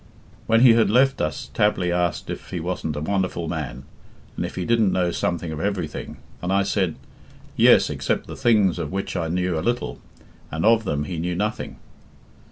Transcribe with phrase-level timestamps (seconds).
[0.47, 3.83] When he had left us Tabley asked if he wasn't a wonderful man,
[4.35, 6.95] and if he didn't know something of everything, and I said,
[7.55, 9.99] 'Yes, except the things of which I knew a little,
[10.49, 11.75] and of them he knew nothing.'...